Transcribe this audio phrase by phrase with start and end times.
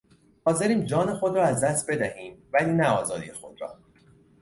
[0.45, 3.77] حاضریم جان خود را از دست بدهیم ولی نه آزادی خود را.